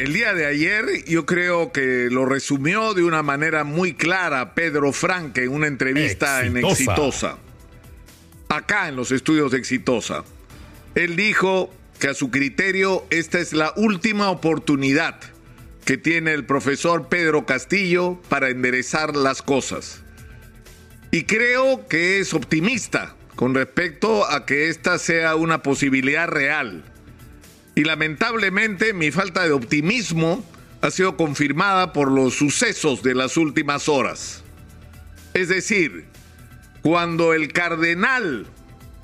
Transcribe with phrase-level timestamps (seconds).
[0.00, 4.94] El día de ayer yo creo que lo resumió de una manera muy clara Pedro
[4.94, 7.36] Franque en una entrevista en Exitosa.
[8.48, 10.24] Acá en los estudios de Exitosa.
[10.94, 15.20] Él dijo que a su criterio esta es la última oportunidad
[15.84, 20.00] que tiene el profesor Pedro Castillo para enderezar las cosas.
[21.10, 26.89] Y creo que es optimista con respecto a que esta sea una posibilidad real.
[27.74, 30.44] Y lamentablemente mi falta de optimismo
[30.80, 34.42] ha sido confirmada por los sucesos de las últimas horas.
[35.34, 36.04] Es decir,
[36.82, 38.46] cuando el cardenal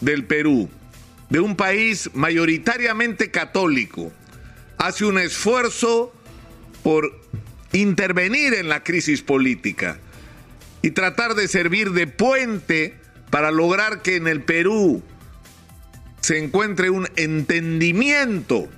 [0.00, 0.68] del Perú,
[1.30, 4.12] de un país mayoritariamente católico,
[4.78, 6.12] hace un esfuerzo
[6.82, 7.20] por
[7.72, 9.98] intervenir en la crisis política
[10.82, 12.96] y tratar de servir de puente
[13.30, 15.02] para lograr que en el Perú
[16.22, 18.68] se encuentre un entendimiento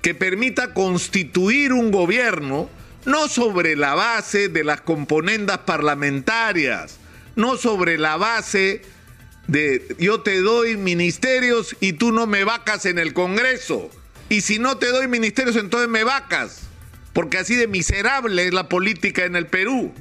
[0.00, 2.70] que permita constituir un gobierno
[3.04, 6.98] no sobre la base de las componendas parlamentarias,
[7.34, 8.82] no sobre la base
[9.48, 13.90] de yo te doy ministerios y tú no me vacas en el Congreso.
[14.28, 16.62] Y si no te doy ministerios, entonces me vacas.
[17.12, 19.92] Porque así de miserable es la política en el Perú.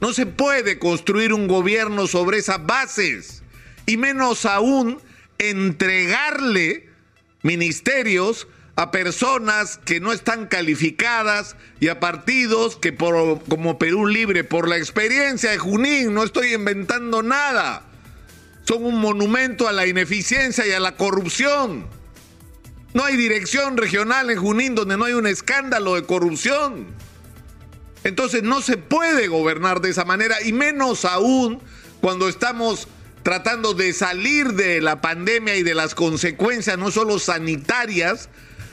[0.00, 3.42] No se puede construir un gobierno sobre esas bases.
[3.86, 4.98] Y menos aún
[5.38, 6.88] entregarle
[7.42, 14.44] ministerios a personas que no están calificadas y a partidos que por, como Perú Libre,
[14.44, 17.82] por la experiencia de Junín, no estoy inventando nada,
[18.62, 21.86] son un monumento a la ineficiencia y a la corrupción.
[22.94, 26.86] No hay dirección regional en Junín donde no hay un escándalo de corrupción.
[28.04, 31.60] Entonces no se puede gobernar de esa manera y menos aún
[32.00, 32.86] cuando estamos
[33.28, 38.30] tratando de salir de la pandemia y de las consecuencias no solo sanitarias,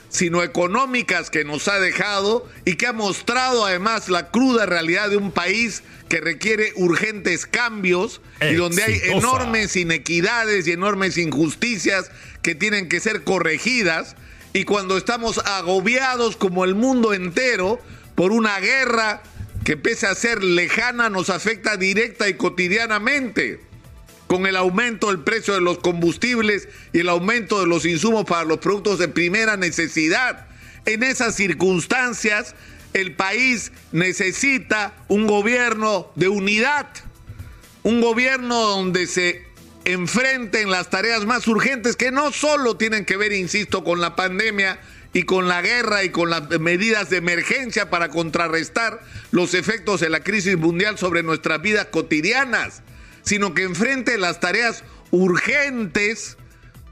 [0.08, 5.18] sino económicas que nos ha dejado y que ha mostrado además la cruda realidad de
[5.18, 12.10] un país que requiere urgentes cambios y donde hay enormes inequidades y enormes injusticias
[12.40, 14.16] que tienen que ser corregidas.
[14.54, 17.78] Y cuando estamos agobiados como el mundo entero
[18.14, 19.22] por una guerra
[19.64, 23.65] que pese a ser lejana nos afecta directa y cotidianamente
[24.26, 28.44] con el aumento del precio de los combustibles y el aumento de los insumos para
[28.44, 30.46] los productos de primera necesidad.
[30.84, 32.54] En esas circunstancias,
[32.92, 36.86] el país necesita un gobierno de unidad,
[37.82, 39.44] un gobierno donde se
[39.84, 44.80] enfrenten las tareas más urgentes que no solo tienen que ver, insisto, con la pandemia
[45.12, 49.00] y con la guerra y con las medidas de emergencia para contrarrestar
[49.30, 52.82] los efectos de la crisis mundial sobre nuestras vidas cotidianas
[53.26, 56.38] sino que enfrente las tareas urgentes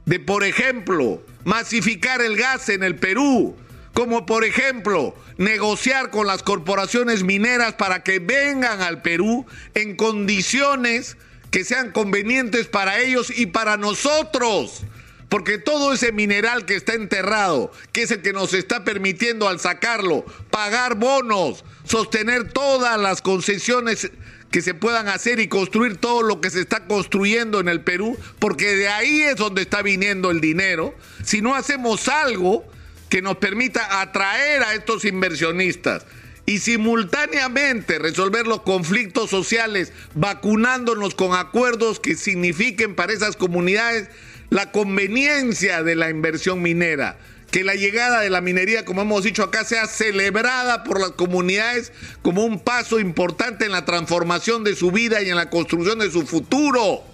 [0.05, 3.57] de, por ejemplo, masificar el gas en el Perú,
[3.95, 11.17] como por ejemplo negociar con las corporaciones mineras para que vengan al Perú en condiciones
[11.51, 14.83] que sean convenientes para ellos y para nosotros.
[15.29, 19.59] Porque todo ese mineral que está enterrado, que es el que nos está permitiendo al
[19.59, 24.11] sacarlo, pagar bonos, sostener todas las concesiones
[24.55, 28.17] que se puedan hacer y construir todo lo que se está construyendo en el Perú,
[28.39, 30.95] porque de ahí es donde está viniendo el dinero,
[31.25, 32.65] si no hacemos algo
[33.09, 36.07] que nos permita atraer a estos inversionistas
[36.47, 44.09] y simultáneamente resolver los conflictos sociales vacunándonos con acuerdos que signifiquen para esas comunidades
[44.51, 47.19] la conveniencia de la inversión minera
[47.55, 51.93] que la llegada de la minería, como hemos dicho acá, sea celebrada por las comunidades
[52.21, 56.11] como un paso importante en la transformación de su vida y en la construcción de
[56.11, 57.05] su futuro.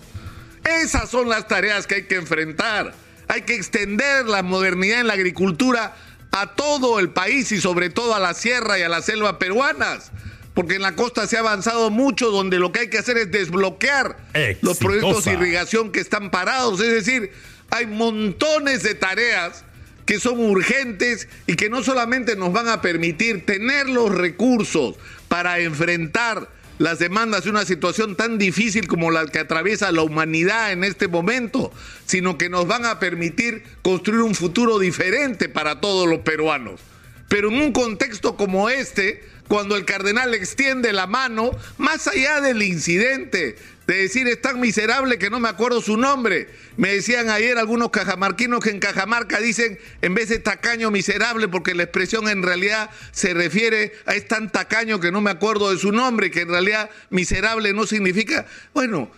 [0.65, 2.95] Esas son las tareas que hay que enfrentar.
[3.29, 5.95] Hay que extender la modernidad en la agricultura
[6.31, 10.11] a todo el país y sobre todo a la sierra y a la selva peruanas.
[10.55, 13.31] Porque en la costa se ha avanzado mucho, donde lo que hay que hacer es
[13.31, 14.17] desbloquear
[14.63, 16.81] los proyectos de irrigación que están parados.
[16.81, 17.31] Es decir,
[17.69, 19.65] hay montones de tareas
[20.07, 24.97] que son urgentes y que no solamente nos van a permitir tener los recursos
[25.29, 26.49] para enfrentar
[26.79, 31.09] las demandas de una situación tan difícil como la que atraviesa la humanidad en este
[31.09, 31.71] momento,
[32.07, 36.81] sino que nos van a permitir construir un futuro diferente para todos los peruanos.
[37.29, 42.63] Pero en un contexto como este, cuando el cardenal extiende la mano, más allá del
[42.63, 46.49] incidente, de decir es tan miserable que no me acuerdo su nombre.
[46.77, 51.75] Me decían ayer algunos cajamarquinos que en Cajamarca dicen en vez de tacaño miserable porque
[51.75, 55.79] la expresión en realidad se refiere a es tan tacaño que no me acuerdo de
[55.79, 59.11] su nombre, que en realidad miserable no significa, bueno,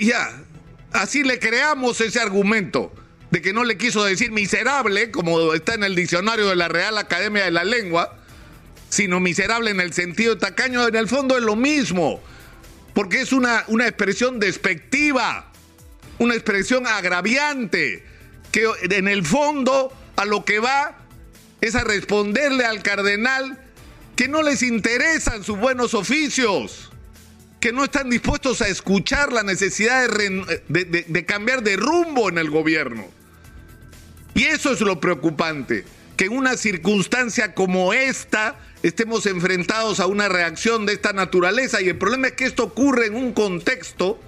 [0.00, 0.42] ya,
[0.90, 2.92] así le creamos ese argumento.
[3.30, 6.98] de que no le quiso decir miserable, como está en el diccionario de la Real
[6.98, 8.19] Academia de la Lengua,
[8.90, 12.20] sino miserable en el sentido tacaño, en el fondo es lo mismo,
[12.92, 15.50] porque es una, una expresión despectiva,
[16.18, 18.04] una expresión agraviante,
[18.52, 20.98] que en el fondo a lo que va
[21.60, 23.58] es a responderle al cardenal
[24.16, 26.90] que no les interesan sus buenos oficios,
[27.60, 32.50] que no están dispuestos a escuchar la necesidad de, de cambiar de rumbo en el
[32.50, 33.06] gobierno.
[34.34, 35.84] Y eso es lo preocupante,
[36.16, 41.80] que en una circunstancia como esta estemos enfrentados a una reacción de esta naturaleza.
[41.80, 44.20] Y el problema es que esto ocurre en un contexto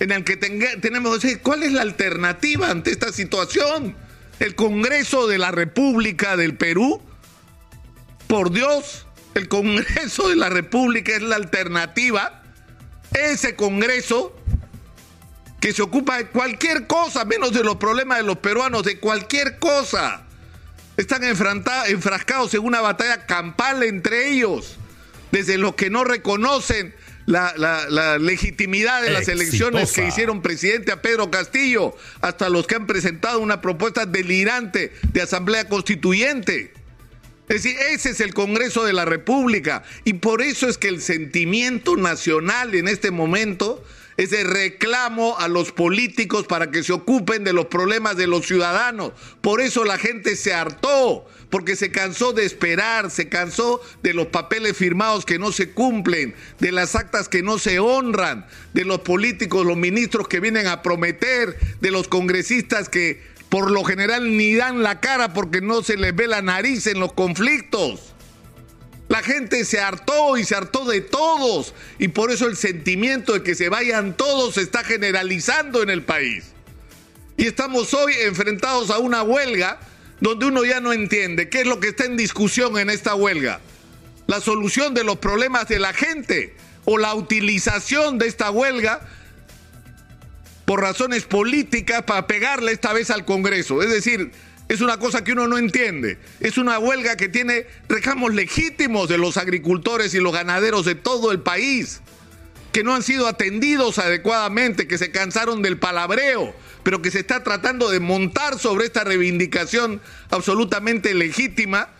[0.00, 3.96] en el que tenemos que decir, ¿cuál es la alternativa ante esta situación?
[4.40, 7.00] El Congreso de la República del Perú,
[8.26, 12.42] por Dios, el Congreso de la República es la alternativa.
[13.12, 14.34] Ese Congreso
[15.60, 19.60] que se ocupa de cualquier cosa, menos de los problemas de los peruanos, de cualquier
[19.60, 20.26] cosa.
[20.96, 24.76] Están enfrascados en una batalla campal entre ellos,
[25.30, 26.94] desde los que no reconocen
[27.26, 32.86] la, legitimidad de las elecciones que hicieron presidente a Pedro Castillo, hasta los que han
[32.86, 36.72] presentado una propuesta delirante de asamblea constituyente.
[37.48, 41.02] Es decir, ese es el Congreso de la República y por eso es que el
[41.02, 43.84] sentimiento nacional en este momento
[44.22, 49.12] ese reclamo a los políticos para que se ocupen de los problemas de los ciudadanos.
[49.40, 54.28] Por eso la gente se hartó, porque se cansó de esperar, se cansó de los
[54.28, 59.00] papeles firmados que no se cumplen, de las actas que no se honran, de los
[59.00, 64.54] políticos, los ministros que vienen a prometer, de los congresistas que por lo general ni
[64.54, 68.11] dan la cara porque no se les ve la nariz en los conflictos.
[69.12, 73.42] La gente se hartó y se hartó de todos y por eso el sentimiento de
[73.42, 76.44] que se vayan todos se está generalizando en el país.
[77.36, 79.78] Y estamos hoy enfrentados a una huelga
[80.20, 83.60] donde uno ya no entiende qué es lo que está en discusión en esta huelga.
[84.28, 86.56] La solución de los problemas de la gente
[86.86, 89.06] o la utilización de esta huelga
[90.64, 93.82] por razones políticas para pegarle esta vez al Congreso.
[93.82, 94.32] Es decir,
[94.68, 96.18] es una cosa que uno no entiende.
[96.40, 101.32] Es una huelga que tiene reclamos legítimos de los agricultores y los ganaderos de todo
[101.32, 102.00] el país,
[102.72, 107.42] que no han sido atendidos adecuadamente, que se cansaron del palabreo, pero que se está
[107.42, 110.00] tratando de montar sobre esta reivindicación
[110.30, 111.90] absolutamente legítima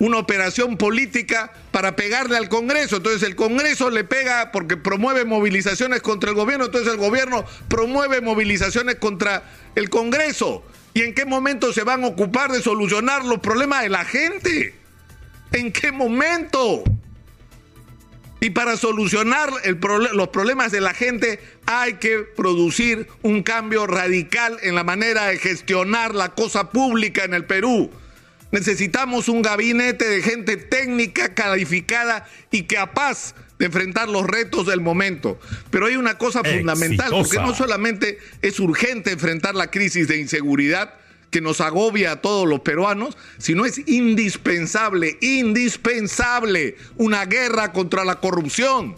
[0.00, 2.96] una operación política para pegarle al Congreso.
[2.96, 8.20] Entonces el Congreso le pega porque promueve movilizaciones contra el gobierno, entonces el gobierno promueve
[8.20, 9.44] movilizaciones contra
[9.76, 10.64] el Congreso.
[10.94, 14.74] ¿Y en qué momento se van a ocupar de solucionar los problemas de la gente?
[15.52, 16.82] ¿En qué momento?
[18.40, 19.52] Y para solucionar
[20.14, 25.36] los problemas de la gente hay que producir un cambio radical en la manera de
[25.36, 27.90] gestionar la cosa pública en el Perú.
[28.52, 35.38] Necesitamos un gabinete de gente técnica, calificada y capaz de enfrentar los retos del momento.
[35.70, 40.94] Pero hay una cosa fundamental, porque no solamente es urgente enfrentar la crisis de inseguridad
[41.30, 48.18] que nos agobia a todos los peruanos, sino es indispensable, indispensable una guerra contra la
[48.18, 48.96] corrupción.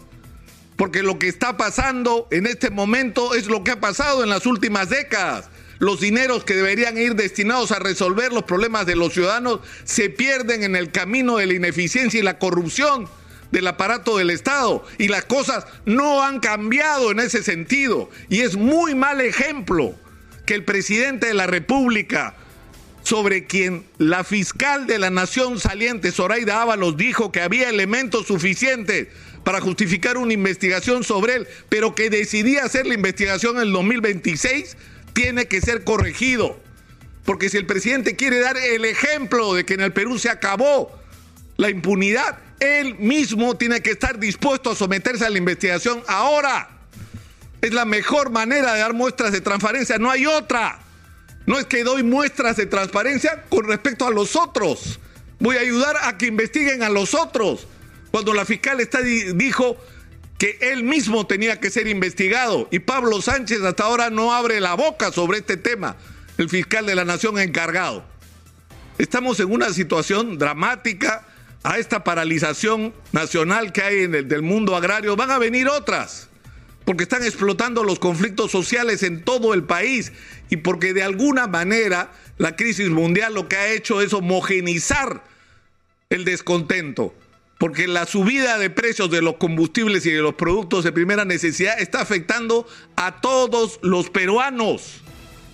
[0.77, 4.47] Porque lo que está pasando en este momento es lo que ha pasado en las
[4.47, 5.49] últimas décadas
[5.83, 10.63] los dineros que deberían ir destinados a resolver los problemas de los ciudadanos se pierden
[10.63, 13.09] en el camino de la ineficiencia y la corrupción
[13.51, 18.09] del aparato del Estado y las cosas no han cambiado en ese sentido.
[18.29, 19.93] Y es muy mal ejemplo
[20.45, 22.33] que el presidente de la República,
[23.03, 29.09] sobre quien la fiscal de la Nación saliente, Zoraida Ábalos, dijo que había elementos suficientes
[29.43, 34.77] para justificar una investigación sobre él, pero que decidía hacer la investigación en el 2026,
[35.13, 36.59] tiene que ser corregido.
[37.25, 40.91] Porque si el presidente quiere dar el ejemplo de que en el Perú se acabó
[41.57, 46.69] la impunidad, él mismo tiene que estar dispuesto a someterse a la investigación ahora.
[47.61, 50.79] Es la mejor manera de dar muestras de transparencia, no hay otra.
[51.45, 54.99] No es que doy muestras de transparencia con respecto a los otros.
[55.39, 57.67] Voy a ayudar a que investiguen a los otros.
[58.11, 59.77] Cuando la fiscal está, dijo
[60.37, 62.67] que él mismo tenía que ser investigado.
[62.71, 65.95] Y Pablo Sánchez hasta ahora no abre la boca sobre este tema,
[66.37, 68.03] el fiscal de la nación encargado.
[68.97, 71.25] Estamos en una situación dramática
[71.63, 76.27] a esta paralización nacional que hay en el del mundo agrario, van a venir otras,
[76.85, 80.11] porque están explotando los conflictos sociales en todo el país
[80.49, 85.23] y porque de alguna manera la crisis mundial lo que ha hecho es homogenizar
[86.09, 87.15] el descontento,
[87.57, 91.79] porque la subida de precios de los combustibles y de los productos de primera necesidad
[91.79, 95.01] está afectando a todos los peruanos.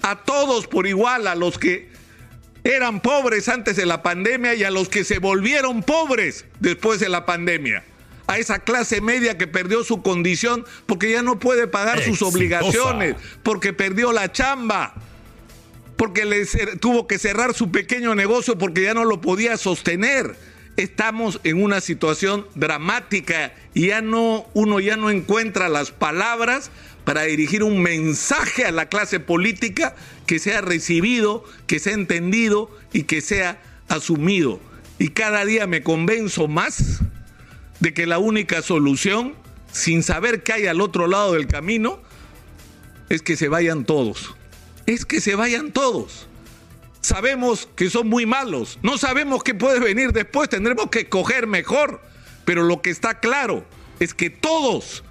[0.01, 1.89] A todos por igual, a los que
[2.63, 7.09] eran pobres antes de la pandemia y a los que se volvieron pobres después de
[7.09, 7.83] la pandemia.
[8.27, 13.15] A esa clase media que perdió su condición porque ya no puede pagar sus obligaciones,
[13.43, 14.93] porque perdió la chamba,
[15.95, 16.45] porque le
[16.79, 20.35] tuvo que cerrar su pequeño negocio porque ya no lo podía sostener.
[20.79, 26.71] Estamos en una situación dramática y ya no uno ya no encuentra las palabras
[27.03, 29.93] para dirigir un mensaje a la clase política
[30.25, 34.61] que sea recibido, que sea entendido y que sea asumido.
[34.99, 37.01] Y cada día me convenzo más
[37.81, 39.35] de que la única solución,
[39.73, 41.99] sin saber qué hay al otro lado del camino,
[43.09, 44.33] es que se vayan todos.
[44.85, 46.28] Es que se vayan todos.
[47.01, 52.01] Sabemos que son muy malos, no sabemos qué puede venir después, tendremos que coger mejor,
[52.43, 53.65] pero lo que está claro
[53.99, 55.03] es que todos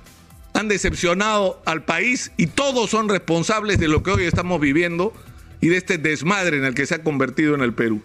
[0.53, 5.13] han decepcionado al país y todos son responsables de lo que hoy estamos viviendo
[5.61, 8.03] y de este desmadre en el que se ha convertido en el Perú.